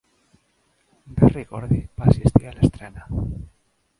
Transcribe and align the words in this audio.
Berry 1.19 1.43
Gordy 1.51 1.77
va 1.99 2.09
assistir 2.13 2.47
a 2.53 2.57
l'estrena. 2.57 3.07